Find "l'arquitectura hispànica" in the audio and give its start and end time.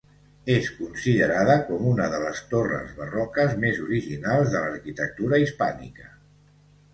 4.65-6.11